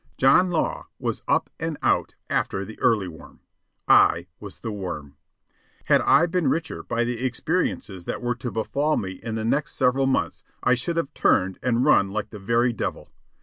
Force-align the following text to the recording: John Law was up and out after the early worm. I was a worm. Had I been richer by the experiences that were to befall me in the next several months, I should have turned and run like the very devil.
John 0.17 0.49
Law 0.49 0.87
was 0.97 1.21
up 1.27 1.51
and 1.59 1.77
out 1.83 2.15
after 2.27 2.65
the 2.65 2.79
early 2.79 3.07
worm. 3.07 3.41
I 3.87 4.25
was 4.39 4.59
a 4.65 4.71
worm. 4.71 5.15
Had 5.85 6.01
I 6.01 6.25
been 6.25 6.47
richer 6.47 6.81
by 6.81 7.03
the 7.03 7.23
experiences 7.23 8.05
that 8.05 8.19
were 8.19 8.33
to 8.33 8.49
befall 8.51 8.97
me 8.97 9.11
in 9.21 9.35
the 9.35 9.45
next 9.45 9.73
several 9.75 10.07
months, 10.07 10.41
I 10.63 10.73
should 10.73 10.97
have 10.97 11.13
turned 11.13 11.59
and 11.61 11.85
run 11.85 12.09
like 12.09 12.31
the 12.31 12.39
very 12.39 12.73
devil. 12.73 13.11